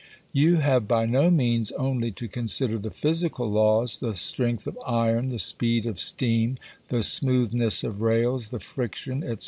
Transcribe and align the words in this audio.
You 0.33 0.55
have 0.55 0.87
by 0.87 1.05
no 1.05 1.29
means 1.29 1.71
only 1.73 2.09
to 2.13 2.27
consider 2.27 2.79
the 2.79 2.89
"physical" 2.89 3.51
laws 3.51 3.99
the 3.99 4.15
strength 4.15 4.65
of 4.65 4.75
iron, 4.83 5.29
the 5.29 5.37
speed 5.37 5.85
of 5.85 5.99
steam, 5.99 6.57
the 6.87 7.03
smoothness 7.03 7.83
of 7.83 8.01
rails, 8.01 8.49
the 8.49 8.59
friction 8.59 9.23
&c. 9.23 9.35